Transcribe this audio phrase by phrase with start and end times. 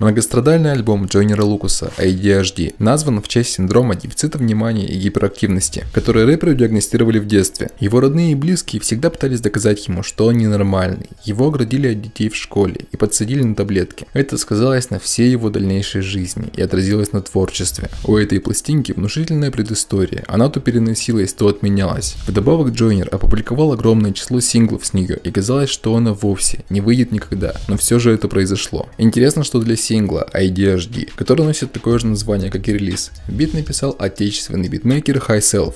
[0.00, 6.54] Многострадальный альбом Джойнера Лукаса ADHD назван в честь синдрома дефицита внимания и гиперактивности, который рэперу
[6.54, 7.70] диагностировали в детстве.
[7.78, 11.08] Его родные и близкие всегда пытались доказать ему, что он ненормальный.
[11.22, 14.06] Его оградили от детей в школе и подсадили на таблетки.
[14.14, 17.88] Это сказалось на всей его дальнейшей жизни и отразилось на творчестве.
[18.04, 22.16] У этой пластинки внушительная предыстория, она то переносилась, то отменялась.
[22.26, 27.12] Вдобавок Джойнер опубликовал огромное число синглов с нее и казалось, что она вовсе не выйдет
[27.12, 28.88] никогда, но все же это произошло.
[28.98, 33.12] Интересно, что для сингла IDHD, который носит такое же название, как и релиз.
[33.28, 35.74] Бит написал отечественный битмейкер High Self.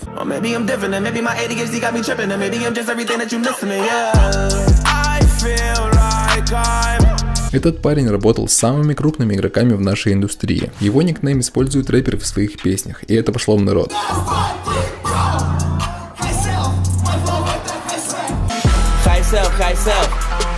[7.51, 10.70] Этот парень работал с самыми крупными игроками в нашей индустрии.
[10.81, 13.93] Его никнейм используют рэперы в своих песнях, и это пошло в народ.
[19.05, 20.09] High self, high self.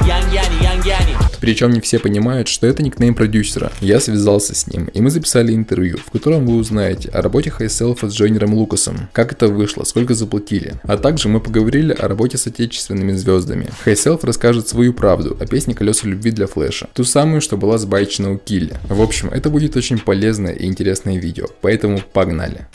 [0.07, 1.30] Young Yanni, Young Yanni.
[1.41, 3.73] Причем не все понимают, что это никнейм продюсера.
[3.81, 8.09] Я связался с ним, и мы записали интервью, в котором вы узнаете о работе Хайселфа
[8.09, 10.75] с Джойнером Лукасом, как это вышло, сколько заплатили.
[10.83, 13.69] А также мы поговорили о работе с отечественными звездами.
[13.83, 16.89] Хайселф расскажет свою правду о песне «Колеса любви» для Флэша.
[16.95, 18.75] Ту самую, что была сбайчена у Килли.
[18.89, 22.67] В общем, это будет очень полезное и интересное видео, поэтому погнали.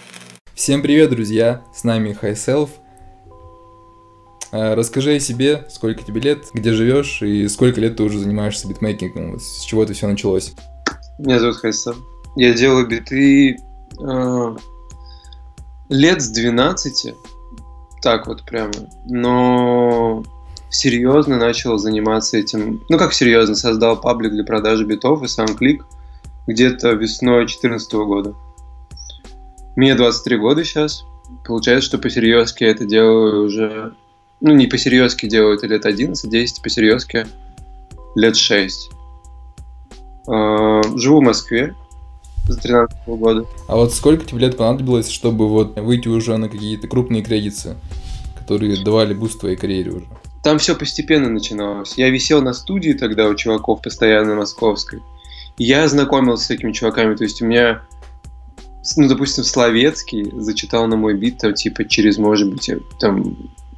[0.56, 1.62] Всем привет, друзья!
[1.76, 2.70] С нами Хайселф,
[4.52, 9.40] расскажи о себе, сколько тебе лет, где живешь и сколько лет ты уже занимаешься битмейкингом,
[9.40, 10.54] с чего это все началось?
[11.20, 11.96] Меня зовут Хайсам.
[12.36, 14.56] Я делаю биты э,
[15.90, 17.14] лет с 12,
[18.02, 18.74] так вот прямо,
[19.06, 20.24] но
[20.70, 25.86] серьезно начал заниматься этим, ну как серьезно, создал паблик для продажи битов и сам клик
[26.48, 28.36] где-то весной 2014 года.
[29.76, 31.06] Мне 23 года сейчас,
[31.46, 33.96] получается, что по-серьезки я это делаю уже
[34.42, 37.28] ну, не по-серьезки делают лет 11-10, по-серьезки
[38.16, 38.90] лет 6.
[40.28, 41.76] А, живу в Москве
[42.48, 43.46] с 13 -го года.
[43.68, 47.76] А вот сколько тебе лет понадобилось, чтобы вот выйти уже на какие-то крупные кредиты,
[48.38, 50.06] которые давали boost твоей карьере уже?
[50.44, 51.98] Там все постепенно начиналось.
[51.98, 55.02] Я висел на студии тогда у чуваков постоянно московской.
[55.58, 57.82] Я знакомился с такими чуваками, то есть у меня
[58.98, 62.70] ну, допустим, Словецкий зачитал на мой бит, там, типа, через, может быть,
[63.00, 63.36] там,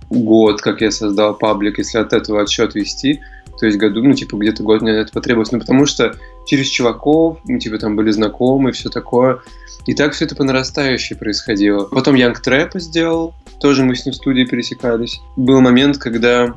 [0.09, 3.21] год, как я создал паблик, если от этого отсчет вести,
[3.59, 7.39] то есть году, ну, типа, где-то год мне это потребовалось, ну, потому что через чуваков,
[7.45, 9.39] мы, типа, там были знакомы, все такое,
[9.85, 11.85] и так все это по нарастающей происходило.
[11.85, 15.19] Потом Янг Трэпа сделал, тоже мы с ним в студии пересекались.
[15.35, 16.53] Был момент, когда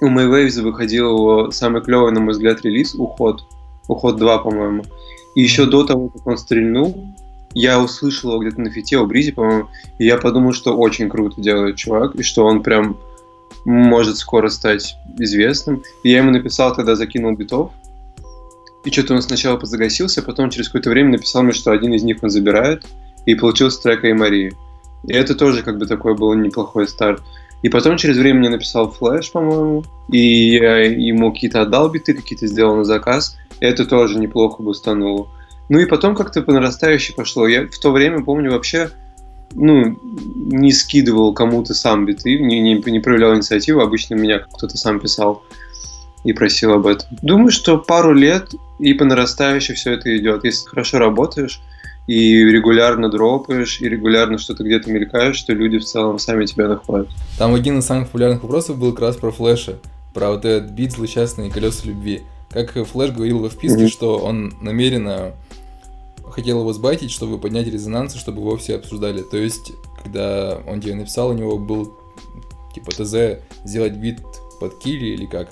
[0.00, 3.42] у Waves выходил его самый клевый, на мой взгляд, релиз «Уход»,
[3.88, 4.84] «Уход 2», по-моему.
[5.34, 7.14] И еще до того, как он стрельнул,
[7.54, 11.40] я услышал его где-то на фите у Бризи, по-моему, и я подумал, что очень круто
[11.40, 12.98] делает чувак, и что он прям
[13.64, 15.82] может скоро стать известным.
[16.02, 17.72] И я ему написал, тогда закинул битов,
[18.84, 22.18] и что-то он сначала позагасился, потом через какое-то время написал мне, что один из них
[22.22, 22.84] он забирает,
[23.26, 24.54] и получился трек и Марии.
[25.06, 27.22] И это тоже как бы такой был неплохой старт.
[27.62, 32.46] И потом через время мне написал Флэш, по-моему, и я ему какие-то отдал биты, какие-то
[32.46, 33.36] сделал на заказ.
[33.60, 35.28] И это тоже неплохо бы стануло.
[35.68, 37.46] Ну и потом как-то по нарастающей пошло.
[37.46, 38.90] Я в то время, помню, вообще
[39.54, 45.00] ну, не скидывал кому-то сам биты, не, не, не проявлял инициативу, обычно меня кто-то сам
[45.00, 45.42] писал
[46.24, 47.08] и просил об этом.
[47.22, 50.44] Думаю, что пару лет и по нарастающей все это идет.
[50.44, 51.60] Если хорошо работаешь
[52.06, 57.08] и регулярно дропаешь, и регулярно что-то где-то мелькаешь, то люди в целом сами тебя находят.
[57.38, 59.78] Там один из самых популярных вопросов был как раз про флеши,
[60.14, 62.22] про вот этот бит злосчастные колеса любви.
[62.50, 63.88] Как Флэш говорил во вписке, mm-hmm.
[63.88, 65.34] что он намеренно
[66.38, 69.22] хотел его сбайтить, чтобы поднять резонанс, чтобы его все обсуждали.
[69.22, 69.72] То есть,
[70.02, 71.96] когда он тебе написал, у него был
[72.72, 74.20] типа ТЗ сделать бит
[74.60, 75.48] под килли или как?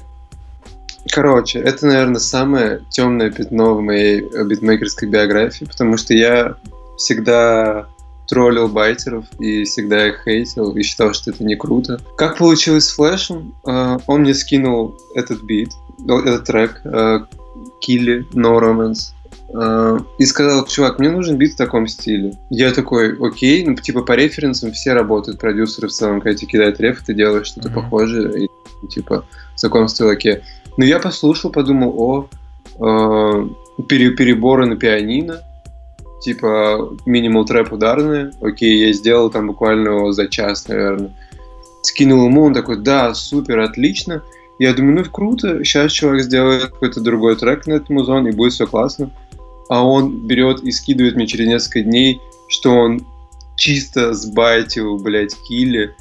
[1.10, 6.56] Короче, это, наверное, самое темное пятно в моей битмейкерской биографии, потому что я
[6.96, 7.88] всегда
[8.28, 12.00] троллил байтеров и всегда их хейтил и считал, что это не круто.
[12.16, 13.54] Как получилось с флешем?
[13.64, 17.24] Uh, он мне скинул этот бит, этот трек, uh,
[17.86, 19.15] Killy, No Romance.
[19.54, 22.34] Э, и сказал, чувак, мне нужен бит в таком стиле.
[22.50, 26.80] Я такой, окей, ну, типа, по референсам все работают, продюсеры в целом, когда тебе кидают
[26.80, 27.74] реф, ты делаешь что-то mm-hmm.
[27.74, 29.24] похожее, и, типа,
[29.54, 30.42] в таком стилоке.
[30.76, 32.28] Но я послушал, подумал, о,
[32.80, 35.42] э, пере, переборы на пианино,
[36.22, 41.14] типа, минимал трэп ударные, окей, я сделал там буквально за час, наверное.
[41.82, 44.22] Скинул ему, он такой, да, супер, отлично.
[44.58, 48.54] Я думаю, ну круто, сейчас чувак сделает какой-то другой трек на этот музон, и будет
[48.54, 49.10] все классно.
[49.68, 53.06] А он берет и скидывает мне через несколько дней, что он
[53.56, 55.94] чисто сбайтил, блядь, Килли,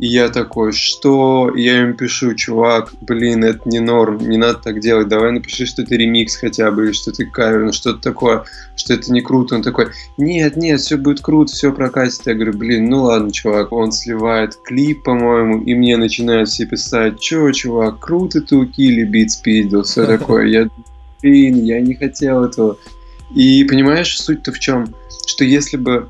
[0.00, 1.50] И я такой, что?
[1.54, 5.66] И я им пишу, чувак, блин, это не норм, не надо так делать, давай напиши,
[5.66, 8.44] что это ремикс хотя бы, или что ты кавер, ну что-то такое,
[8.76, 9.56] что это не круто.
[9.56, 12.22] Он такой, нет, нет, все будет круто, все прокатит.
[12.24, 13.72] Я говорю, блин, ну ладно, чувак.
[13.72, 19.04] Он сливает клип, по-моему, и мне начинают все писать, че, чувак, круто ты у Килли
[19.04, 20.46] бит спиздил, все такое.
[20.46, 20.70] Я,
[21.20, 22.78] блин, я не хотел этого.
[23.34, 24.94] И понимаешь, суть-то в чем?
[25.26, 26.08] Что если бы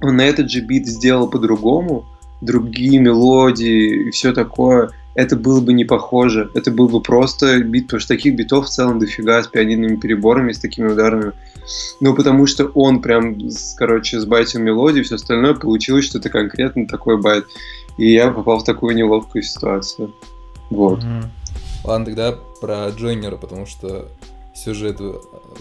[0.00, 2.06] он на этот же бит сделал по-другому,
[2.40, 6.50] другие мелодии и все такое, это было бы не похоже.
[6.54, 10.52] Это был бы просто бит, потому что таких битов в целом дофига с пианинными переборами,
[10.52, 11.32] с такими ударами.
[12.00, 13.38] Ну, потому что он прям,
[13.76, 17.46] короче, сбайтил мелодию, все остальное получилось что-то конкретно такой байт.
[17.96, 20.14] И я попал в такую неловкую ситуацию.
[20.68, 21.02] Вот.
[21.02, 21.24] Mm-hmm.
[21.84, 24.08] Ладно, тогда про Джойнера, потому что
[24.54, 25.00] сюжет,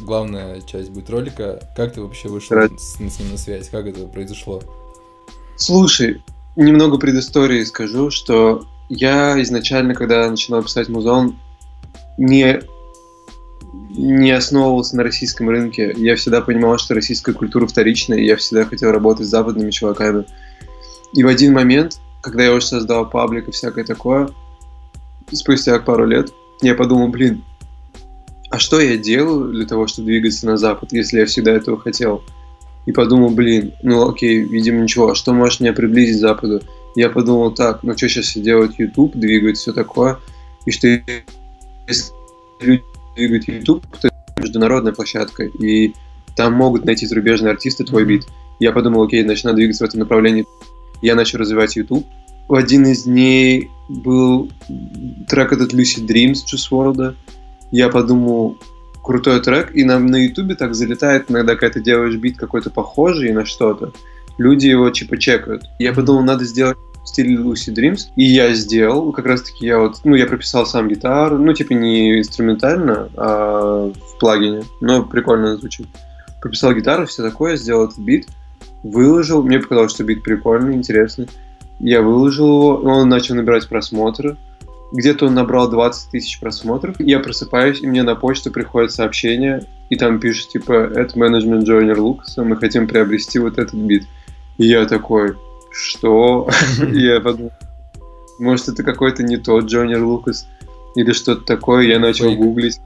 [0.02, 1.62] главная часть будет ролика.
[1.78, 2.76] Как ты вообще вышел Ради...
[2.76, 3.70] с, с ним на связь?
[3.70, 4.62] Как это произошло?
[5.56, 6.22] Слушай,
[6.56, 11.38] немного предыстории скажу, что я изначально, когда начинал писать музон,
[12.18, 12.62] не,
[13.92, 15.94] не основывался на российском рынке.
[15.98, 20.26] Я всегда понимал, что российская культура вторичная, и я всегда хотел работать с западными чуваками.
[21.14, 24.30] И в один момент, когда я уже создал паблик и всякое такое,
[25.32, 26.32] спустя пару лет,
[26.62, 27.44] я подумал, блин,
[28.50, 32.24] а что я делаю для того, чтобы двигаться на Запад, если я всегда этого хотел?
[32.86, 36.62] И подумал, блин, ну окей, видимо ничего, а что может меня приблизить к Западу?
[36.96, 40.18] Я подумал так, ну что сейчас делать YouTube, двигать все такое,
[40.66, 42.14] и что если
[42.62, 42.84] люди
[43.16, 45.94] двигают YouTube, то это международная площадка, и
[46.36, 48.28] там могут найти зарубежные артисты твой бит.
[48.60, 50.46] Я подумал, окей, начну двигаться в этом направлении.
[51.02, 52.06] Я начал развивать YouTube.
[52.48, 54.50] В один из дней был
[55.28, 57.16] трек этот Lucid Dreams Juice WRLD
[57.72, 58.58] я подумал,
[59.06, 63.32] крутой трек, и на, на ютубе так залетает иногда, когда ты делаешь бит какой-то похожий
[63.32, 63.94] на что-то,
[64.38, 65.64] люди его типа чекают.
[65.80, 69.78] Я подумал, надо сделать в стиле Lucy Dreams, и я сделал, как раз таки я
[69.78, 75.56] вот, ну, я прописал сам гитару, ну, типа не инструментально, а в плагине, но прикольно
[75.56, 75.88] звучит.
[76.42, 78.28] Прописал гитару, все такое, сделал этот бит,
[78.82, 81.30] выложил, мне показалось, что бит прикольный, интересный.
[81.80, 84.36] Я выложил его, он начал набирать просмотры,
[84.92, 86.96] где-то он набрал 20 тысяч просмотров.
[87.00, 92.00] Я просыпаюсь, и мне на почту приходит сообщение, и там пишет, типа, это менеджмент Джойнер
[92.00, 94.06] Лукаса, мы хотим приобрести вот этот бит.
[94.58, 95.36] И я такой,
[95.72, 96.50] что?
[96.92, 97.52] я подумал,
[98.40, 100.48] может, это какой-то не тот Джойнер Лукас,
[100.96, 101.84] или что-то такое.
[101.84, 102.80] Я начал гуглить.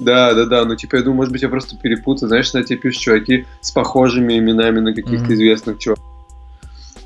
[0.00, 0.64] Да, да, да.
[0.64, 2.28] Ну, типа, я думаю, может быть, я просто перепутал.
[2.28, 6.04] Знаешь, на тебе пишут чуваки с похожими именами на каких-то известных чуваков.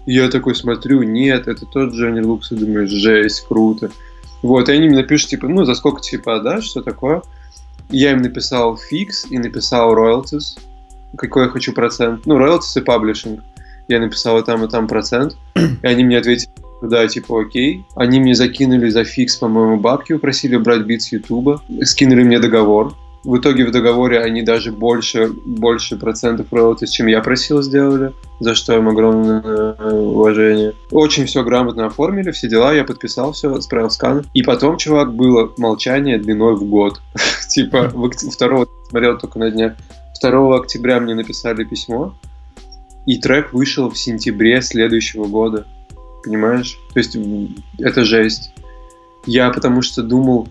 [0.07, 3.91] Я такой смотрю, нет, это тот Джонни Лукас, и думаю, жесть, круто.
[4.43, 7.23] Вот, и они мне напишут, типа, ну, за сколько типа отдашь, что такое.
[7.91, 10.59] Я им написал фикс и написал royalties,
[11.17, 12.27] какой я хочу процент.
[12.27, 13.41] Ну, royalties и паблишинг.
[13.89, 15.37] Я написал и там, и там процент.
[15.55, 16.51] И они мне ответили,
[16.83, 17.85] да, типа, окей.
[17.97, 21.63] Они мне закинули за фикс, по-моему, бабки, упросили брать бит с Ютуба.
[21.83, 22.95] Скинули мне договор.
[23.25, 28.55] В итоге в договоре они даже больше, больше процентов роялти, чем я просил, сделали, за
[28.55, 30.75] что им огромное э, уважение.
[30.91, 34.27] Очень все грамотно оформили, все дела, я подписал все, справил скан.
[34.35, 37.01] И потом, чувак, было молчание длиной в год.
[37.49, 37.91] Типа,
[38.31, 39.75] второго, смотрел только на дня,
[40.23, 42.15] 2 октября мне написали письмо,
[43.07, 45.67] и трек вышел в сентябре следующего года.
[46.23, 46.79] Понимаешь?
[46.93, 47.17] То есть
[47.79, 48.53] это жесть.
[49.27, 50.49] Я потому что думал,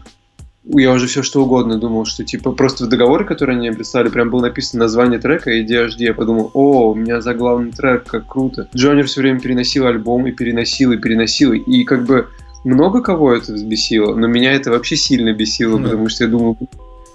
[0.66, 4.30] я уже все что угодно думал, что типа просто в договоре, который они прислали, прям
[4.30, 5.98] было написано название трека и DHD.
[5.98, 8.70] Я подумал, о, у меня заглавный трек, как круто.
[8.76, 11.54] Джонер все время переносил альбом и переносил, и переносил.
[11.54, 12.28] И как бы
[12.64, 16.58] много кого это взбесило, но меня это вообще сильно бесило, mm потому что я думал,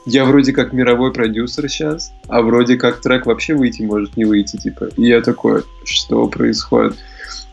[0.05, 4.57] я вроде как мировой продюсер сейчас, а вроде как трек вообще выйти может не выйти,
[4.57, 4.91] типа.
[4.97, 6.97] И я такой, что происходит?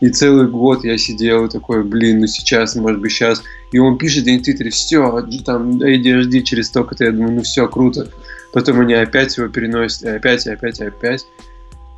[0.00, 3.42] И целый год я сидел и такой, блин, ну сейчас, может быть, сейчас.
[3.72, 7.04] И он пишет день в Твиттере, все, там, ADHD через столько-то.
[7.04, 8.10] Я думаю, ну все, круто.
[8.52, 11.26] Потом они опять его переносят, и опять, и опять, и опять.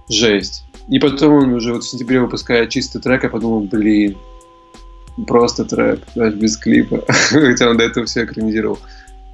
[0.08, 0.64] Жесть.
[0.88, 4.16] И потом он уже вот в сентябре выпускает чистый трек, я подумал, блин,
[5.26, 7.04] просто трек, даже без клипа.
[7.08, 8.78] Хотя он до этого все экранизировал.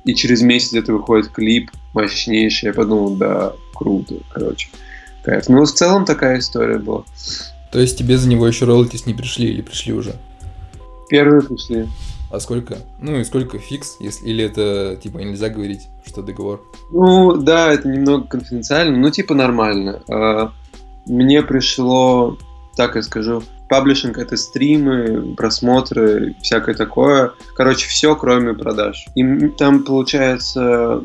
[0.04, 2.68] И через месяц это выходит клип мощнейший.
[2.68, 4.68] Я подумал, да, круто, короче.
[5.22, 5.48] Кайф.
[5.48, 7.04] Ну, в целом такая история была.
[7.72, 10.14] То есть тебе за него еще роялтис не пришли или пришли уже?
[11.08, 11.88] Первые пришли.
[12.34, 12.78] А сколько?
[13.00, 16.64] Ну и сколько фикс, если или это типа нельзя говорить, что договор?
[16.90, 20.02] Ну да, это немного конфиденциально, но типа нормально.
[20.08, 20.52] А,
[21.06, 22.36] мне пришло,
[22.76, 27.34] так я скажу, паблишинг это стримы, просмотры, всякое такое.
[27.54, 29.06] Короче, все, кроме продаж.
[29.14, 31.04] И там получается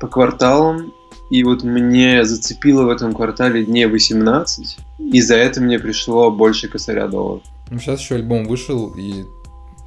[0.00, 0.94] по кварталам
[1.28, 6.68] и вот мне зацепило в этом квартале дней 18, и за это мне пришло больше
[6.68, 7.42] косаря долларов.
[7.70, 9.24] Ну, сейчас еще альбом вышел, и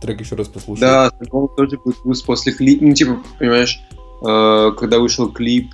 [0.01, 0.81] трек еще раз послушай.
[0.81, 2.85] Да, альбом тоже будет выпуск после клипа.
[2.85, 3.81] Ну, типа, понимаешь,
[4.21, 5.73] э, когда вышел клип,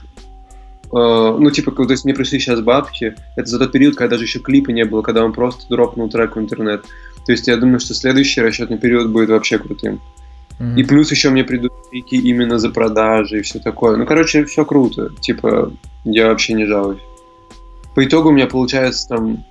[0.86, 4.25] э, ну, типа, то есть мне пришли сейчас бабки, это за тот период, когда даже
[4.25, 6.86] еще клипа не было, когда он просто дропнул трек в интернет.
[7.25, 10.01] То есть я думаю, что следующий расчетный период будет вообще крутым.
[10.60, 10.80] Mm-hmm.
[10.80, 13.98] И плюс еще мне придут пики именно за продажи и все такое.
[13.98, 15.10] Ну, короче, все круто.
[15.20, 15.72] Типа,
[16.04, 17.01] я вообще не жалуюсь.
[17.96, 19.44] По итогу у меня получается там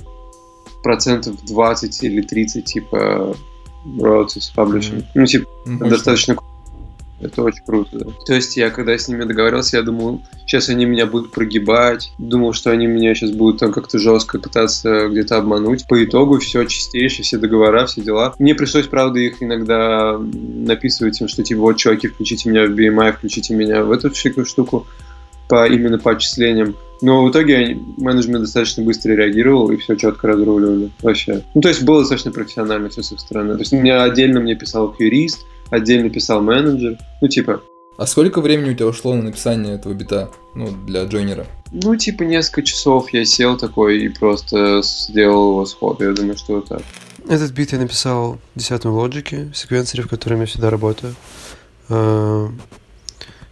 [0.83, 3.37] процентов 20 или 30, типа,
[3.85, 4.99] royalties publishing.
[4.99, 5.11] Mm-hmm.
[5.15, 5.89] Ну, типа, mm-hmm.
[5.89, 6.37] достаточно
[7.21, 8.07] это очень круто, да.
[8.25, 12.55] То есть я, когда с ними договорился, я думал, сейчас они меня будут прогибать, думал,
[12.55, 15.87] что они меня сейчас будут там как-то жестко пытаться где-то обмануть.
[15.87, 18.35] По итогу все чистейшее, все договора, все дела.
[18.39, 23.13] Мне пришлось, правда, их иногда написывать им, что типа, вот, чуваки, включите меня в BMI,
[23.13, 24.87] включите меня в эту всякую штуку
[25.51, 26.77] по именно по отчислениям.
[27.03, 30.91] Но в итоге менеджмент достаточно быстро реагировал и все четко разруливали.
[31.03, 31.43] Вообще.
[31.55, 33.55] Ну, то есть было достаточно профессионально все с их стороны.
[33.55, 36.99] То есть мне отдельно мне писал юрист, отдельно писал менеджер.
[37.21, 37.63] Ну, типа...
[37.97, 41.47] А сколько времени у тебя ушло на написание этого бита, ну, для джойнера?
[41.73, 46.01] Ну, типа, несколько часов я сел такой и просто сделал его сход.
[46.01, 46.83] Я думаю, что так.
[47.29, 51.15] Этот бит я написал в 10 лоджике, в секвенсоре, в котором я всегда работаю.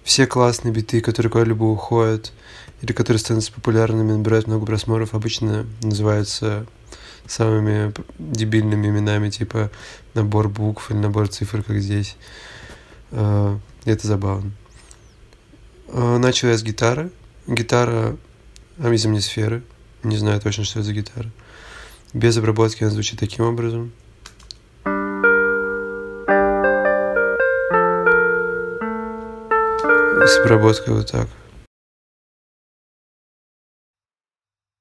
[0.09, 2.33] Все классные биты, которые куда-либо уходят,
[2.81, 6.67] или которые становятся популярными, набирают много просмотров, обычно называются
[7.27, 9.71] самыми дебильными именами, типа
[10.15, 12.17] набор букв или набор цифр, как здесь.
[13.11, 14.53] А, это забавно.
[15.89, 17.11] А, начал я с гитары.
[17.47, 18.17] Гитара
[18.79, 19.63] из амнисферы.
[20.05, 21.31] Не знаю точно, что это за гитара.
[22.15, 23.93] Без обработки она звучит таким образом.
[30.29, 31.27] С обработкой вот так.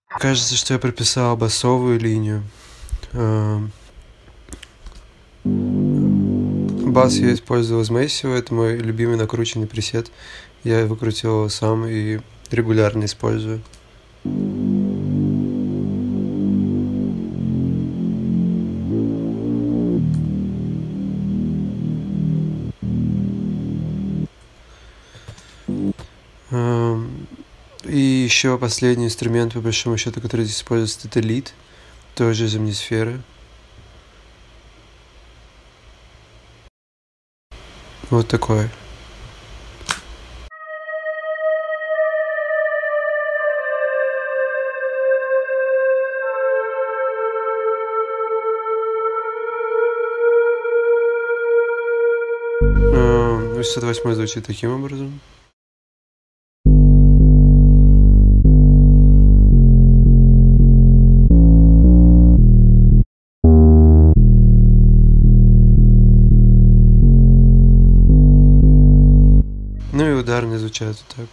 [0.09, 2.43] Кажется, что я прописал басовую линию.
[3.13, 3.71] Эм,
[5.45, 10.11] бас я использовал из Мессио, это мой любимый накрученный пресет.
[10.65, 12.19] Я выкрутил его сам и
[12.51, 13.61] регулярно использую.
[28.27, 31.53] Еще последний инструмент, по большому счету, который здесь используется, это лид,
[32.13, 33.21] тоже из амнисферы.
[38.09, 38.69] Вот такой.
[52.93, 55.21] Uh, 68 звучит таким образом.
[70.27, 71.25] Ударные звучат так.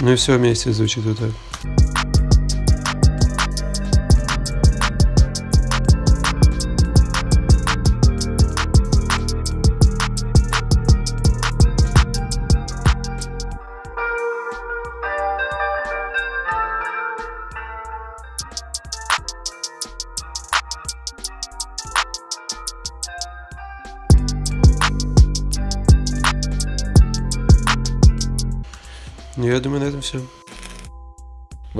[0.00, 1.91] Ну и все вместе звучит вот так.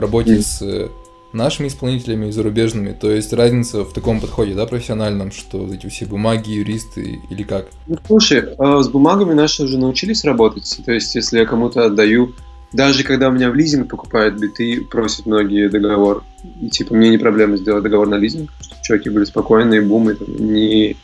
[0.03, 0.43] Работе mm.
[0.43, 0.89] с э,
[1.33, 6.05] нашими исполнителями и зарубежными, то есть разница в таком подходе, да, профессиональном, что эти все
[6.05, 7.69] бумаги, юристы или как?
[7.87, 12.35] Ну, слушай, а с бумагами наши уже научились работать, то есть если я кому-то отдаю,
[12.73, 16.25] даже когда у меня в лизинг покупают биты, просят многие договор,
[16.61, 20.29] и типа мне не проблема сделать договор на лизинг, чтобы чуваки были спокойные, бумы там,
[20.53, 20.97] не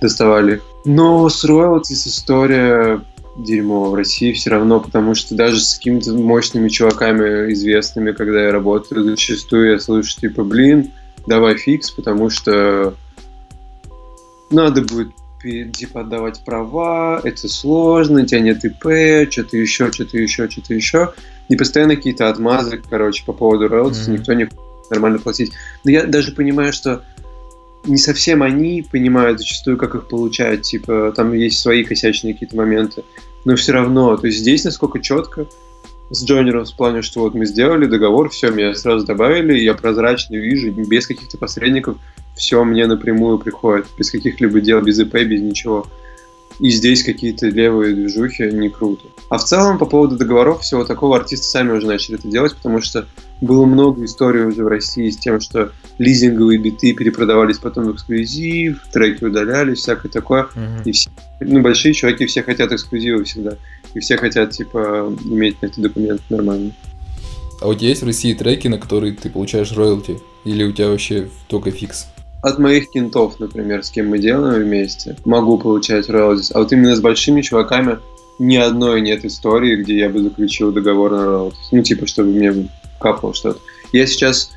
[0.00, 0.60] доставали.
[0.84, 3.00] Но с роялтис история
[3.38, 8.52] дерьмо в России все равно, потому что даже с какими-то мощными чуваками известными, когда я
[8.52, 10.90] работаю, зачастую я слышу типа, блин,
[11.26, 12.94] давай фикс, потому что
[14.50, 15.08] надо будет
[15.72, 21.12] типа отдавать права, это сложно, у тебя нет ИП, что-то еще, что-то еще, что-то еще.
[21.48, 24.12] И постоянно какие-то отмазы, короче, по поводу роялтис, mm-hmm.
[24.12, 24.48] никто не
[24.90, 25.52] нормально платить.
[25.84, 27.04] Но я даже понимаю, что
[27.84, 30.62] не совсем они понимают зачастую, как их получать.
[30.62, 33.04] Типа, там есть свои косячные какие-то моменты
[33.44, 35.46] но все равно, то есть здесь насколько четко
[36.10, 40.36] с Джойнером в плане, что вот мы сделали договор, все, меня сразу добавили, я прозрачно
[40.36, 41.96] вижу, без каких-то посредников,
[42.34, 45.86] все мне напрямую приходит, без каких-либо дел, без ИП, без ничего.
[46.60, 49.06] И здесь какие-то левые движухи не круто.
[49.30, 52.80] А в целом, по поводу договоров, всего такого, артисты сами уже начали это делать, потому
[52.80, 53.06] что
[53.40, 58.80] было много историй уже в России с тем, что лизинговые биты перепродавались потом в эксклюзив,
[58.92, 60.48] треки удалялись, всякое такое.
[60.54, 60.82] Мгм.
[60.84, 61.10] И все,
[61.40, 63.56] ну, большие чуваки все хотят эксклюзивы всегда.
[63.94, 66.72] И все хотят, типа, иметь на это документ нормально.
[67.60, 70.18] А у тебя есть в России треки, на которые ты получаешь роялти?
[70.44, 72.06] Или у тебя вообще только фикс?
[72.40, 76.52] От моих кентов, например, с кем мы делаем вместе, могу получать роялтис.
[76.54, 77.98] А вот именно с большими чуваками
[78.38, 81.68] ни одной нет истории, где я бы заключил договор на роялтис.
[81.72, 82.68] Ну, типа, чтобы мне
[83.00, 83.58] капало что-то.
[83.92, 84.52] Я сейчас,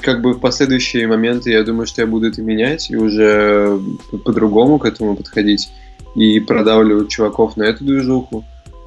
[0.00, 3.78] как бы в последующие моменты, я думаю, что я буду это менять и уже
[4.10, 5.70] по- по-другому к этому подходить
[6.14, 8.44] и продавливать чуваков на эту движуху.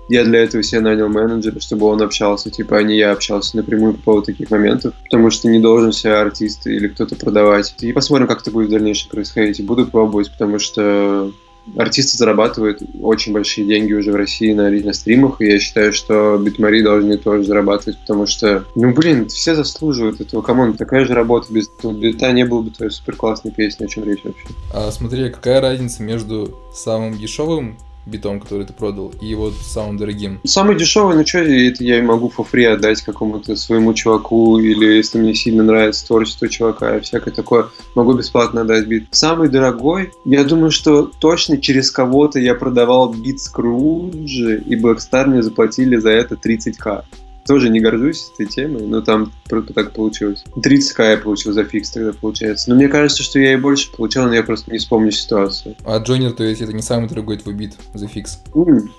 [0.10, 3.94] Я для этого себе нанял менеджера, чтобы он общался, типа, а не я общался напрямую
[3.96, 7.74] по поводу таких моментов, потому что не должен себя артист или кто-то продавать.
[7.80, 9.60] И посмотрим, как это будет в дальнейшем происходить.
[9.60, 11.32] И буду пробовать, потому что
[11.78, 16.38] артисты зарабатывают очень большие деньги уже в России на, на стримах, и я считаю, что
[16.38, 20.42] битмейкеры должны тоже зарабатывать, потому что, ну, блин, все заслуживают этого.
[20.42, 23.88] Come on, такая же работа, без бита не было бы твоей супер классной песни, о
[23.88, 24.46] чем речь вообще.
[24.74, 30.40] А смотри, какая разница между самым дешевым битом, который ты продал, и вот самым дорогим?
[30.44, 35.34] Самый дешевый, ну что, это я могу free отдать какому-то своему чуваку, или если мне
[35.34, 39.08] сильно нравится творчество чувака и всякое такое, могу бесплатно отдать бит.
[39.12, 45.42] Самый дорогой, я думаю, что точно через кого-то я продавал бит Скруджи, и Blackstar мне
[45.42, 47.04] заплатили за это 30к.
[47.46, 50.46] Тоже не горжусь этой темой, но там просто так получилось.
[50.56, 52.70] 30к я получил за фикс тогда, получается.
[52.70, 55.76] Но мне кажется, что я и больше получал, но я просто не вспомню ситуацию.
[55.84, 58.40] А Joyner, то есть это не самый дорогой твой бит за фикс?
[58.56, 58.90] М.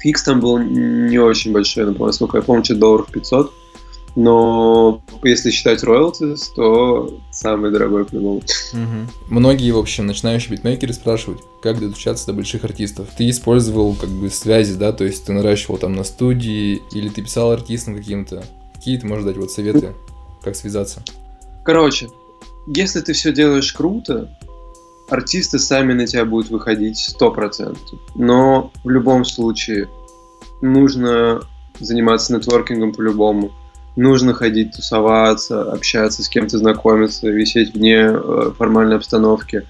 [0.00, 3.52] Фикс там был не очень большой, напомню, сколько я помню, что долларов 500.
[4.14, 8.42] Но если считать роялтис, то самый дорогой по-любому.
[8.72, 9.08] Мгм.
[9.28, 13.08] Многие, в общем, начинающие битмейкеры спрашивают, как достучаться до больших артистов.
[13.16, 17.22] Ты использовал как бы связи, да, то есть ты наращивал там на студии, или ты
[17.22, 18.44] писал артистам каким-то.
[18.74, 19.94] Какие ты можешь дать вот советы,
[20.42, 21.02] как связаться?
[21.64, 22.08] Короче,
[22.66, 24.36] если ты все делаешь круто,
[25.08, 27.76] артисты сами на тебя будут выходить 100%.
[28.14, 29.88] Но в любом случае
[30.60, 31.40] нужно
[31.78, 33.52] заниматься нетворкингом по-любому.
[33.96, 39.64] Нужно ходить, тусоваться, общаться с кем-то, знакомиться, висеть вне э, формальной обстановки.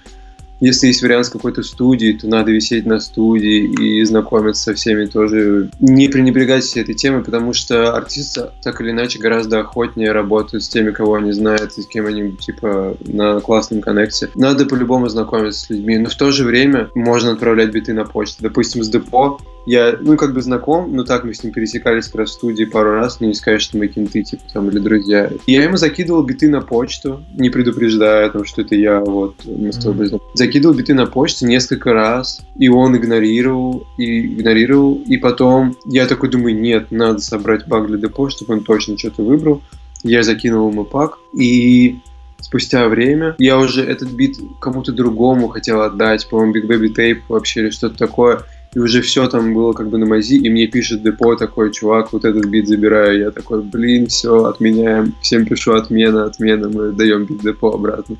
[0.63, 5.07] Если есть вариант с какой-то студии, то надо висеть на студии и знакомиться со всеми
[5.07, 5.69] тоже.
[5.81, 10.69] Не пренебрегать всей этой темой, потому что артисты так или иначе гораздо охотнее работают с
[10.69, 14.29] теми, кого они знают, и с кем они типа на классном коннекте.
[14.35, 18.43] Надо по-любому знакомиться с людьми, но в то же время можно отправлять биты на почту.
[18.43, 22.25] Допустим, с депо я, ну, как бы знаком, но так мы с ним пересекались в
[22.27, 25.31] студии пару раз, но не сказать, что мы кенты, типа, там, или друзья.
[25.45, 29.71] И я ему закидывал биты на почту, не предупреждая, там, что это я, вот, мы
[29.71, 30.31] с тобой знакомы.
[30.33, 36.29] Закидывал биты на почту несколько раз, и он игнорировал, и игнорировал, и потом я такой
[36.29, 39.61] думаю, нет, надо собрать пак для депо, чтобы он точно что-то выбрал.
[40.03, 41.99] Я закинул ему пак, и
[42.41, 47.61] спустя время я уже этот бит кому-то другому хотел отдать, по-моему, Big Baby Tape вообще
[47.61, 48.41] или что-то такое,
[48.73, 52.11] и уже все там было как бы на мази, и мне пишет депо такой, чувак,
[52.13, 57.25] вот этот бит забираю, я такой, блин, все, отменяем, всем пишу отмена, отмена, мы даем
[57.25, 58.17] бит депо обратно.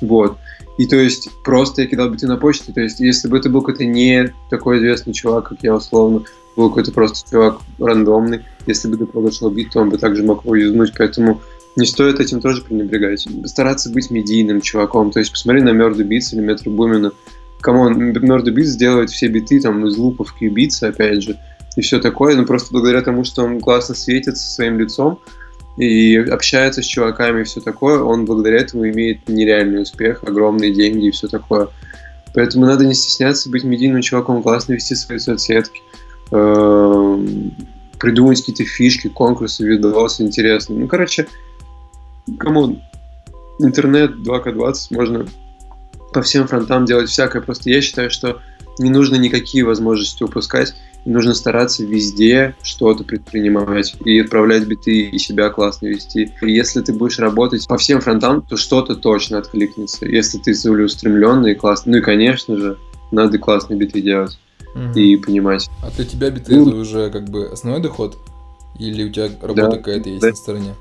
[0.00, 0.38] Вот.
[0.76, 3.60] И то есть просто я кидал биты на почту, то есть если бы это был
[3.60, 6.24] какой-то не такой известный чувак, как я условно,
[6.56, 10.44] был какой-то просто чувак рандомный, если бы депо дошло бит, то он бы также мог
[10.44, 11.40] его поэтому
[11.76, 13.26] не стоит этим тоже пренебрегать.
[13.46, 17.12] Стараться быть медийным чуваком, то есть посмотри на Murda Beatz или Metro Boomin а,
[17.64, 21.38] Come on, Murda Beatz делает все биты там из лупов Cubeatz а, опять же,
[21.76, 25.18] и все такое, но просто благодаря тому, что он классно светится своим лицом
[25.78, 31.06] и общается с чуваками и все такое, он благодаря этому имеет нереальный успех, огромные деньги
[31.06, 31.68] и все такое.
[32.34, 35.80] Поэтому надо не стесняться быть медийным чуваком, классно вести свои соцсетки,
[36.32, 37.50] эм,
[37.98, 40.80] придумать какие-то фишки, конкурсы, видосы интересные.
[40.80, 41.28] Ну, короче,
[42.38, 42.82] come on,
[43.58, 45.26] интернет 2К20 можно
[46.14, 47.42] по всем фронтам делать всякое.
[47.42, 48.40] Просто я считаю, что
[48.78, 50.74] не нужно никакие возможности упускать.
[51.04, 56.32] Нужно стараться везде что-то предпринимать и отправлять биты, и себя классно вести.
[56.40, 60.06] И если ты будешь работать по всем фронтам, то что-то точно откликнется.
[60.06, 61.92] Если ты целеустремленный и классный.
[61.92, 62.78] Ну и, конечно же,
[63.12, 64.38] надо классные биты делать
[64.74, 64.92] Мгм.
[64.92, 65.68] и понимать.
[65.82, 68.16] А для тебя биты Ну, это уже как бы основной доход?
[68.78, 70.28] Или у тебя работа Да, какая-то есть да.
[70.30, 70.74] на стороне?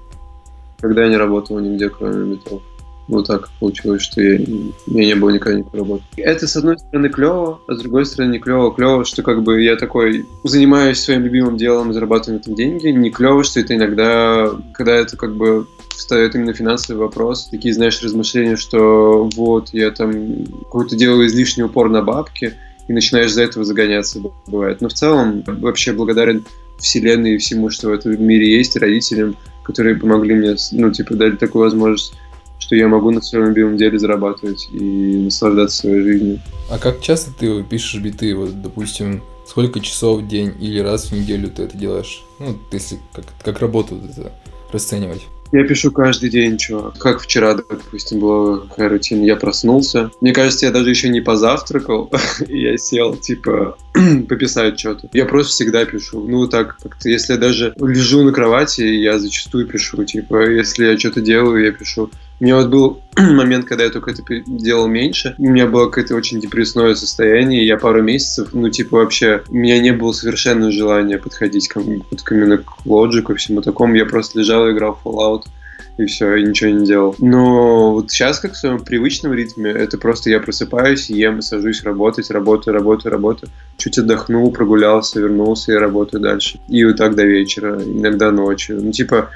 [0.80, 2.62] Когда я не работал нигде, кроме битов.
[3.08, 6.04] Вот так получилось, что я, я не было никогда никакой работы.
[6.18, 8.74] Это, с одной стороны, клево, а с другой стороны, клево.
[8.74, 12.88] Клево, что как бы я такой занимаюсь своим любимым делом, зарабатываю на этом деньги.
[12.88, 17.50] Не клево, что это иногда, когда это как бы встает именно финансовый вопрос.
[17.50, 22.54] Такие, знаешь, размышления, что вот, я там какой-то делаю излишний упор на бабки,
[22.88, 24.82] и начинаешь за этого загоняться, бывает.
[24.82, 26.44] Но в целом вообще благодарен
[26.80, 31.36] Вселенной и всему, что в этом мире есть, родителям, которые помогли мне, ну, типа, дали
[31.36, 32.13] такую возможность
[32.74, 36.40] что я могу на своем любимом деле зарабатывать и наслаждаться своей жизнью.
[36.72, 38.36] А как часто ты пишешь биты?
[38.36, 42.24] Вот, допустим, сколько часов в день или раз в неделю ты это делаешь?
[42.40, 44.32] Ну, если как, как работу это
[44.72, 45.22] расценивать.
[45.54, 46.98] Я пишу каждый день, чувак.
[46.98, 49.24] Как вчера, допустим, была какая рутина.
[49.24, 50.10] Я проснулся.
[50.20, 52.12] Мне кажется, я даже еще не позавтракал.
[52.48, 53.78] и я сел, типа,
[54.28, 55.12] пописать что-то.
[55.14, 56.26] Я просто всегда пишу.
[56.28, 60.04] Ну, так как-то, если я даже лежу на кровати, я зачастую пишу.
[60.06, 62.10] Типа, если я что-то делаю, я пишу.
[62.44, 65.34] У меня вот был момент, когда я только это делал меньше.
[65.38, 67.66] У меня было какое-то очень депрессное состояние.
[67.66, 72.22] Я пару месяцев, ну, типа, вообще, у меня не было совершенно желания подходить к, вот,
[72.30, 73.96] именно к лоджику и всему такому.
[73.96, 75.44] Я просто лежал и играл Fallout
[75.98, 77.16] и все, и ничего не делал.
[77.20, 82.30] Но вот сейчас, как в своем привычном ритме, это просто я просыпаюсь, ем, сажусь работать,
[82.30, 83.52] работаю, работаю, работаю.
[83.78, 86.60] Чуть отдохнул, прогулялся, вернулся и работаю дальше.
[86.68, 88.84] И вот так до вечера, иногда ночью.
[88.84, 89.30] Ну, типа,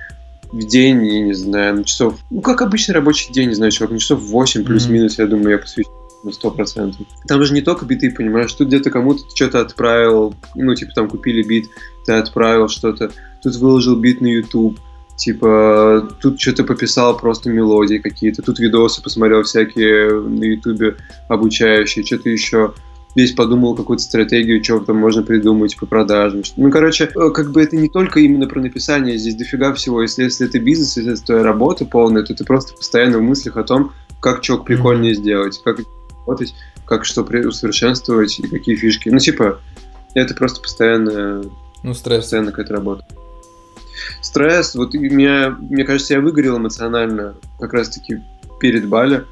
[0.52, 2.16] в день, я не знаю, на часов...
[2.30, 5.22] Ну, как обычный рабочий день, не знаю, чувак, на часов 8 плюс-минус, mm-hmm.
[5.22, 5.92] я думаю, я посвящу
[6.24, 7.06] на сто процентов.
[7.28, 11.44] Там же не только биты, понимаешь, тут где-то кому-то что-то отправил, ну, типа, там купили
[11.44, 11.70] бит,
[12.06, 13.12] ты отправил что-то,
[13.44, 14.80] тут выложил бит на YouTube,
[15.16, 22.30] типа, тут что-то пописал просто мелодии какие-то, тут видосы посмотрел всякие на YouTube обучающие, что-то
[22.30, 22.74] еще
[23.18, 26.44] весь подумал какую-то стратегию, что там можно придумать по продажам.
[26.56, 30.04] Ну, короче, э, как бы это не только именно про написание, здесь дофига всего.
[30.04, 33.58] Если, если это бизнес, если это твоя работа полная, то ты просто постоянно в мыслях
[33.58, 35.16] о том, как что прикольнее mm-hmm.
[35.16, 35.80] сделать, как
[36.28, 36.54] работать,
[36.86, 39.10] как что усовершенствовать и какие фишки.
[39.10, 39.62] Ну, типа,
[40.14, 41.44] это просто постоянно...
[41.82, 42.20] Ну, стресс.
[42.20, 43.04] Постоянно какая-то работа.
[44.22, 48.22] Стресс, вот меня, мне кажется, я выгорел эмоционально как раз-таки
[48.60, 49.26] перед Бали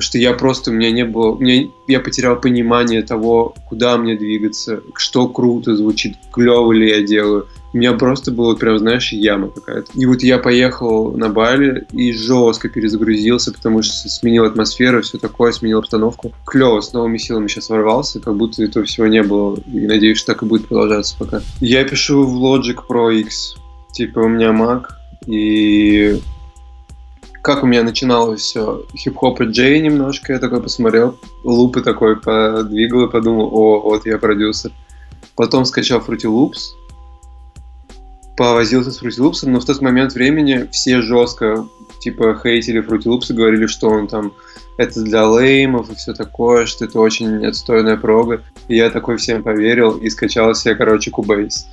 [0.00, 4.80] что я просто, у меня не было, меня, я потерял понимание того, куда мне двигаться,
[4.94, 7.46] что круто звучит, клево ли я делаю.
[7.72, 9.92] У меня просто было прям, знаешь, яма какая-то.
[9.94, 15.52] И вот я поехал на Бали и жестко перезагрузился, потому что сменил атмосферу, все такое,
[15.52, 16.32] сменил обстановку.
[16.46, 19.56] Клево, с новыми силами сейчас ворвался, как будто этого всего не было.
[19.72, 21.42] И надеюсь, что так и будет продолжаться пока.
[21.60, 23.54] Я пишу в Logic Pro X.
[23.92, 24.86] Типа у меня Mac,
[25.26, 26.20] и
[27.42, 33.06] как у меня начиналось все, хип-хоп и джей немножко, я такой посмотрел, лупы такой подвигал
[33.06, 34.72] и подумал, о, вот я продюсер.
[35.36, 36.74] Потом скачал Fruity Loops,
[38.36, 41.66] повозился с Fruity Loops, но в тот момент времени все жестко,
[42.00, 44.32] типа, хейтили Fruity Loops и говорили, что он там
[44.80, 48.42] это для леймов и все такое, что это очень отстойная прога.
[48.68, 51.66] И я такой всем поверил и скачал себе, короче, Cubase.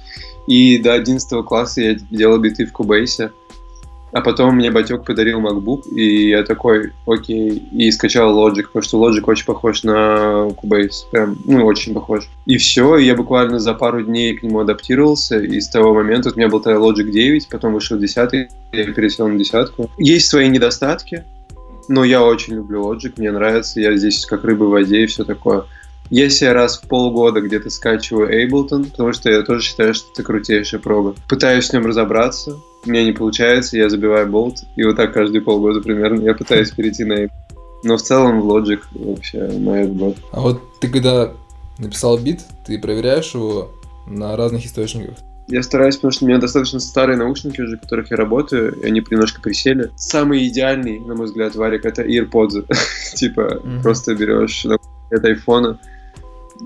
[0.47, 3.32] И до 11 класса я делал биты в Cubase.
[4.17, 8.97] А потом мне батек подарил MacBook, и я такой, окей, и скачал Logic, потому что
[8.97, 12.27] Logic очень похож на Cubase, прям, ну, очень похож.
[12.47, 16.32] И все, и я буквально за пару дней к нему адаптировался, и с того момента
[16.32, 19.91] у меня был тогда Logic 9, потом вышел 10, я пересел на десятку.
[19.99, 21.23] Есть свои недостатки,
[21.88, 25.25] но я очень люблю Logic, мне нравится, я здесь как рыба в воде и все
[25.25, 25.65] такое.
[26.10, 30.23] Если я раз в полгода где-то скачиваю Ableton, потому что я тоже считаю, что это
[30.23, 31.13] крутейшая прога.
[31.30, 35.41] Пытаюсь с ним разобраться, у меня не получается, я забиваю болт, и вот так каждые
[35.41, 37.32] полгода примерно я пытаюсь перейти на Ableton.
[37.84, 40.15] Но в целом Logic вообще моя любовь.
[40.32, 41.32] А вот ты когда
[41.78, 43.71] написал бит, ты проверяешь его
[44.08, 45.17] на разных источниках?
[45.47, 48.86] Я стараюсь, потому что у меня достаточно старые наушники уже, в которых я работаю, и
[48.86, 49.91] они немножко присели.
[49.95, 52.67] Самый идеальный, на мой взгляд, варик, это AirPods.
[53.15, 55.80] типа, просто берешь от айфона,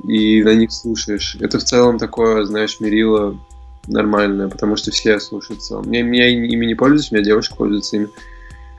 [0.08, 1.38] и на них слушаешь.
[1.40, 3.38] Это в целом такое, знаешь, мерило
[3.88, 5.92] нормальное, потому что все слушают в целом.
[5.92, 8.10] Я, я ими не пользуюсь, у меня девушка пользуется ими.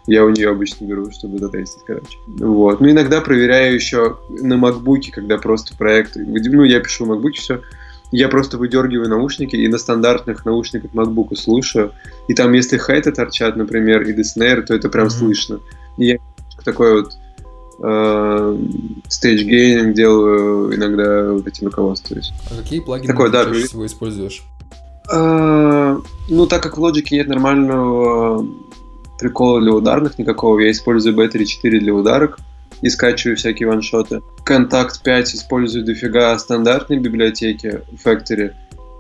[0.07, 2.19] Я у нее обычно беру, чтобы затестить, короче.
[2.27, 2.81] Вот.
[2.81, 6.17] Ну, иногда проверяю еще на макбуке, когда просто проект...
[6.17, 7.62] Ну, я пишу в макбуке все.
[8.11, 11.93] Я просто выдергиваю наушники и на стандартных наушниках MacBook слушаю.
[12.29, 15.11] И там, если хайты торчат, например, и Snare, то это прям mm-hmm.
[15.11, 15.61] слышно.
[15.97, 16.19] И я
[16.65, 17.17] такой вот
[19.09, 22.33] stage gaining э, делаю, иногда вот этим руководствуюсь.
[22.51, 24.45] А какие плагины Такой, ты да, чаще всего используешь?
[25.12, 28.46] А, ну, так как в Logic нет нормального
[29.18, 32.38] прикола для ударных никакого, я использую Battery 4 для ударок
[32.81, 34.22] и скачиваю всякие one-shot ы.
[34.44, 38.53] Контакт 5 использую дофига стандартной библиотеки в Factory.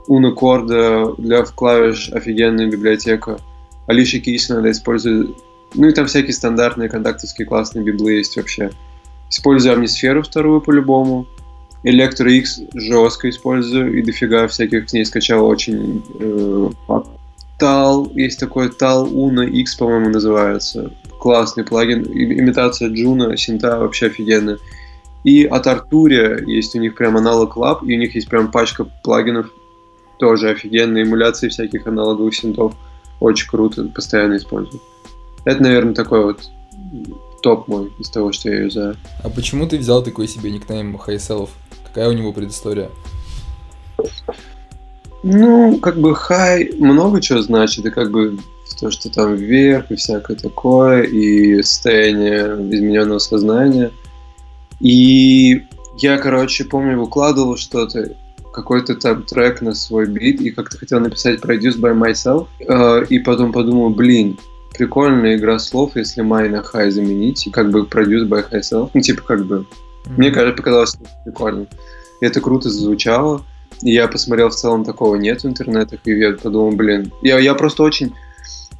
[0.08, 3.38] Una Corda для клавиш офигенная библиотека.
[3.86, 5.34] Alicia's Keys иногда использую
[5.74, 8.70] ну и там всякие стандартные контактовские классные библы есть вообще.
[9.30, 11.26] Использую Omnisphere у вторую по-любому.
[11.84, 16.70] ElectraX жестко использую и дофига всяких с ней скачал очень э,
[17.58, 20.92] TAL, есть такой TAL-U-NO-LX, по-моему, называется.
[21.20, 24.58] Классный плагин, имитация Juno, синта вообще офигенная.
[25.24, 28.84] И от Arturia есть у них прям Analog Lab, и у них есть прям пачка
[29.04, 29.46] плагинов,
[30.18, 32.74] тоже офигенные эмуляции всяких аналоговых синтов.
[33.20, 34.80] Очень круто, постоянно использую.
[35.44, 36.40] Это, наверное, такой вот
[37.42, 38.96] топ мой из того, что я юзаю.
[39.22, 41.50] А почему ты взял такой себе никнейм Хайселов?
[41.92, 42.90] Какая у него предыстория?
[45.22, 48.38] Ну, как бы хай много чего значит, и как бы
[48.80, 53.92] то, что там вверх и всякое такое, и состояние измененного сознания.
[54.80, 55.62] И
[55.98, 58.16] я, короче, помню, выкладывал что-то,
[58.52, 63.18] какой-то там трек на свой бит, и как-то хотел написать Produce by Myself, э, и
[63.20, 64.38] потом подумал, блин,
[64.76, 69.00] прикольная игра слов, если my на high заменить, и как бы Produce by Myself, ну,
[69.00, 69.64] типа, как бы,
[70.04, 70.12] mm-hmm.
[70.16, 71.66] мне, кажется, показалось прикольно.
[72.20, 73.42] И это круто звучало,
[73.82, 77.54] и я посмотрел, в целом такого нет в интернетах, и я подумал, блин, я, я
[77.54, 78.12] просто очень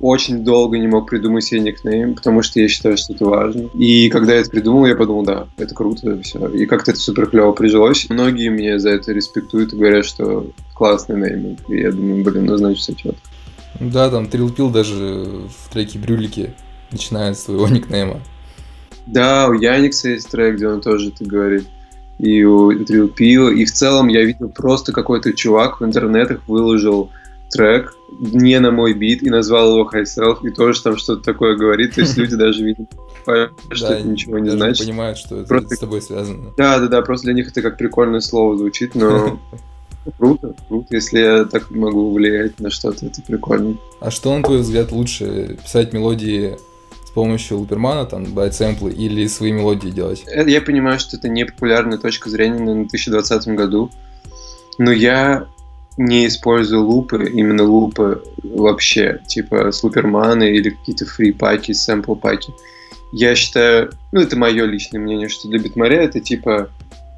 [0.02, 3.68] очень долго не мог придумать себе никнейм, потому что я считаю, что это важно.
[3.74, 6.48] И когда я это придумал, я подумал, да, это круто, все.
[6.48, 8.10] И как-то это супер клево прижилось.
[8.10, 11.60] Многие меня за это респектуют и говорят, что классный нейминг.
[11.70, 13.20] И я думаю, блин, ну значит все четко.
[13.78, 16.52] Да, там Трилпил даже в треке Брюлики
[16.90, 18.20] начинает с своего никнейма.
[19.06, 21.66] Да, у Яникса есть трек, где он тоже это говорит.
[22.18, 23.50] И у Трилпила.
[23.50, 27.10] И в целом я видел просто какой-то чувак в интернетах выложил
[27.52, 31.56] трек не на мой бит и назвал его High Self, и тоже там что-то такое
[31.56, 31.94] говорит.
[31.94, 32.90] То есть люди даже видят,
[33.70, 34.86] что это ничего не значит.
[34.86, 35.76] понимают, что это просто...
[35.76, 36.52] с тобой связано.
[36.56, 39.38] Да, да, да, просто для них это как прикольное слово звучит, но
[40.18, 43.76] круто, круто, если я так могу влиять на что-то, это прикольно.
[44.00, 46.56] А что, на твой взгляд, лучше писать мелодии
[47.14, 50.24] помощью лупермана, там, сэмплы, или свои мелодии делать?
[50.26, 53.90] Э, я понимаю, что это не популярная точка зрения на 2020 году,
[54.78, 55.46] но я
[55.98, 62.52] не использую лупы, именно лупы вообще, типа слуперманы или какие-то фри-паки, сэмпл-паки.
[63.12, 66.70] Я считаю, ну это мое личное мнение, что для битмаря это типа,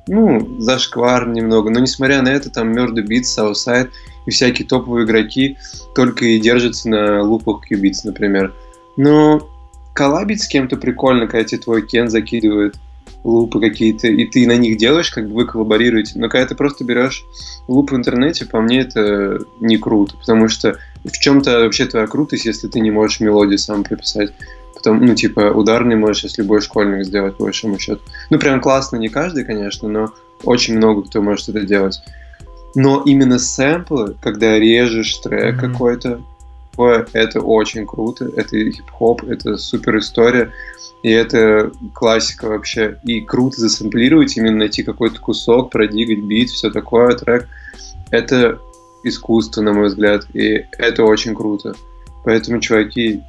[0.09, 3.91] ну, зашквар немного, но несмотря на это, там Murder Beats, Southside
[4.27, 5.57] и всякие топовые игроки
[5.95, 8.53] только и держатся на лупах Qubits, например.
[8.97, 9.49] Но
[9.95, 12.75] коллабить с кем-то прикольно, когда тебе твой Кен закидывает
[13.23, 16.19] лупы какие-то, и ты на них делаешь, как бы вы коллаборируете.
[16.19, 17.25] Но когда ты просто берешь
[17.69, 22.45] луп в интернете, по мне это не круто, потому что в чем-то вообще твоя крутость,
[22.45, 24.33] если ты не можешь мелодию сам прописать.
[24.75, 28.03] Потом, ну, типа, ударный можешь, если любой школьник сделать, по большому счету.
[28.29, 31.99] Ну, прям классно не каждый, конечно, но очень много кто может это делать.
[32.75, 35.73] Но именно сэмплы, когда режешь трек mm-hmm.
[35.73, 36.21] какой-то,
[36.79, 40.53] это очень круто, это хип-хоп, это супер история.
[41.03, 42.99] И это классика вообще.
[43.05, 47.47] И круто засэмплировать, именно найти какой-то кусок, продвигать бит, все такое, трек.
[48.11, 48.59] Это
[49.03, 51.75] искусство, на мой взгляд, и это очень круто.
[52.25, 53.23] Поэтому, чуваки,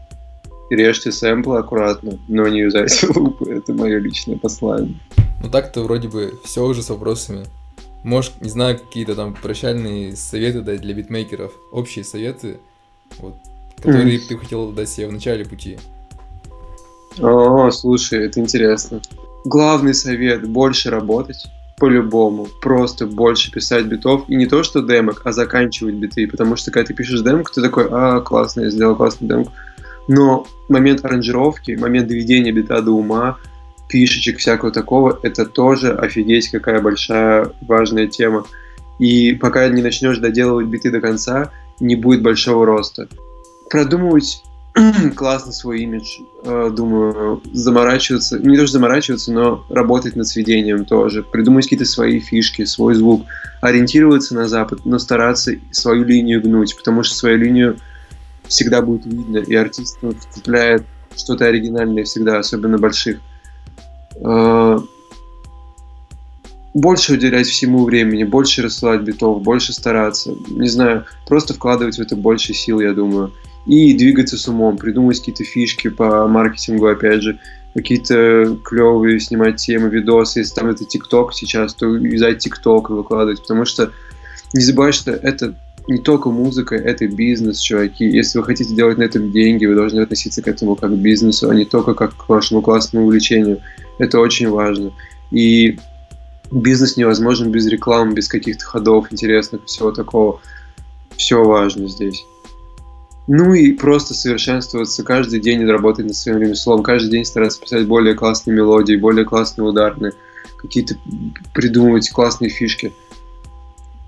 [0.69, 3.51] режьте сэмплы аккуратно, но не юзайте лупы.
[3.51, 4.97] Это мое личное послание.
[5.43, 7.45] Ну так-то вроде бы все уже с вопросами.
[8.03, 12.60] Может, не знаю, какие-то там прощальные советы дать для битмейкеров, общие советы,
[13.19, 13.36] вот,
[13.78, 14.21] которые mm.
[14.28, 15.78] ты хотел дать себе в начале пути.
[17.19, 19.01] О, слушай, это интересно.
[19.45, 21.45] Главный совет– больше работать
[21.78, 22.47] по-любому.
[22.62, 24.25] Просто больше писать битов.
[24.28, 26.28] И не то, что демок, а заканчивать биты.
[26.28, 29.51] Потому что когда ты пишешь демку, ты такой, а, классно, я сделал классный демку.
[30.08, 33.38] Но момент аранжировки, момент доведения бита до ума,
[33.89, 38.45] фишечек всякого такого, это тоже офигеть какая большая важная тема.
[38.99, 43.08] И пока не начнешь доделывать биты до конца, не будет большого роста.
[43.70, 44.42] Продумывать
[45.16, 51.24] классно свой имидж, э, думаю, заморачиваться, не то что заморачиваться, но работать над сведением тоже,
[51.24, 53.26] придумать какие-то свои фишки, свой звук,
[53.62, 57.78] ориентироваться на Запад, но стараться свою линию гнуть, потому что свою линию
[58.48, 59.98] всегда будет видно, и артист
[60.30, 60.84] вцепляет
[61.16, 63.20] что-то оригинальное всегда, особенно больших.
[66.76, 72.16] Больше уделять всему времени, больше рассылать битов, больше стараться, не знаю, просто вкладывать в это
[72.16, 73.34] больше сил, я думаю
[73.66, 77.40] и двигаться с умом, придумывать какие-то фишки по маркетингу, опять же,
[77.74, 83.42] какие-то клевые снимать темы, видосы, если там это ТикТок сейчас, то взять ТикТок и выкладывать,
[83.42, 83.92] потому что
[84.54, 85.56] не забывай, что это
[85.88, 88.06] не только музыка, это бизнес, чуваки.
[88.06, 91.50] Если вы хотите делать на этом деньги, вы должны относиться к этому как к бизнесу,
[91.50, 93.62] а не только как к вашему классному увлечению.
[94.00, 94.94] Это очень важно.
[95.30, 95.78] И
[96.62, 100.39] бизнес невозможен без рекламы, без каких-то ходов интересных, всего такого.
[101.18, 102.26] Все важно здесь.
[103.28, 107.88] Ну и просто совершенствоваться каждый день и работать над своим ремеслом, каждый день стараться писать
[107.88, 110.13] более классные мелодии, более классные ударные,
[110.58, 110.96] какие-то
[111.54, 112.94] придумывать классные фишки.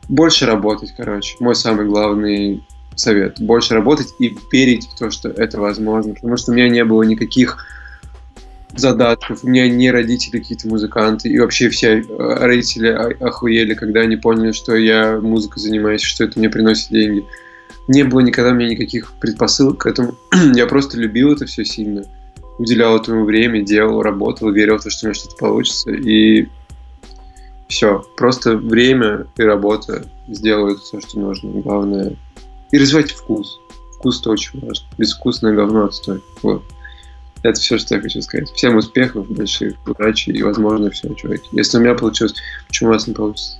[0.07, 1.35] Больше работать, короче.
[1.39, 2.63] Мой самый главный
[2.95, 3.41] совет.
[3.41, 6.13] Больше работать и верить в то, что это возможно.
[6.13, 7.65] Потому что у меня не было никаких
[8.79, 9.43] задатков.
[9.43, 11.29] У меня не родители какие-то музыканты.
[11.29, 16.39] И вообще все э, родители охуели, когда они поняли, что я музыкой занимаюсь, что это
[16.39, 17.25] мне приносит деньги.
[17.87, 20.15] Не было никогда у меня никаких предпосылок к этому.
[20.55, 22.03] я просто любил это все сильно.
[22.59, 25.91] Уделял этому время, делал, работал, верил в то, что у меня что-то получится.
[25.91, 26.47] И
[27.67, 28.03] все.
[28.15, 31.61] Просто время и работа сделают все, что нужно.
[31.61, 32.15] Главное.
[32.71, 33.59] И развивать вкус.
[33.97, 34.85] Вкус-то очень важно.
[34.97, 36.21] Безвкусное говно отстой.
[36.41, 36.63] Вот.
[37.43, 38.49] Это все, что я хочу сказать.
[38.49, 41.47] Всем успехов, больших, удачи и, возможно, все, чуваки.
[41.51, 42.35] Если у меня получилось,
[42.67, 43.53] почему у вас не получится?